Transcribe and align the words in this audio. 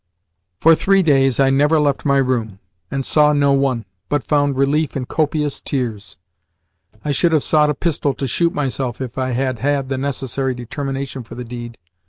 For 0.59 0.73
three 0.73 1.03
days 1.03 1.39
I 1.39 1.51
never 1.51 1.79
left 1.79 2.05
my 2.05 2.17
room, 2.17 2.57
and 2.89 3.05
saw 3.05 3.33
no 3.33 3.53
one, 3.53 3.85
but 4.09 4.23
found 4.23 4.57
relief 4.57 4.97
in 4.97 5.05
copious 5.05 5.61
tears. 5.61 6.17
I 7.05 7.11
should 7.11 7.33
have 7.33 7.43
sought 7.43 7.69
a 7.69 7.75
pistol 7.75 8.15
to 8.15 8.25
shoot 8.25 8.51
myself 8.51 8.99
if 8.99 9.19
I 9.19 9.33
had 9.33 9.59
had 9.59 9.89
the 9.89 9.99
necessary 9.99 10.55
determination 10.55 11.21
for 11.21 11.35
the 11.35 11.45
deed. 11.45 11.77